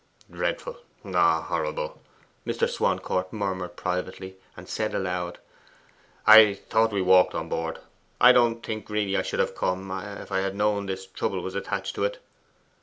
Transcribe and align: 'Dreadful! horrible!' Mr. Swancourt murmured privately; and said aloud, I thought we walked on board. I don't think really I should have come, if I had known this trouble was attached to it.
'Dreadful! 0.31 0.77
horrible!' 1.05 2.01
Mr. 2.43 2.67
Swancourt 2.67 3.31
murmured 3.31 3.75
privately; 3.75 4.35
and 4.57 4.67
said 4.67 4.95
aloud, 4.95 5.37
I 6.25 6.55
thought 6.55 6.91
we 6.91 7.03
walked 7.03 7.35
on 7.35 7.49
board. 7.49 7.77
I 8.19 8.31
don't 8.31 8.65
think 8.65 8.89
really 8.89 9.15
I 9.15 9.21
should 9.21 9.39
have 9.39 9.53
come, 9.55 9.91
if 9.91 10.31
I 10.31 10.39
had 10.39 10.55
known 10.55 10.87
this 10.87 11.05
trouble 11.05 11.41
was 11.41 11.53
attached 11.53 11.93
to 11.97 12.03
it. 12.05 12.17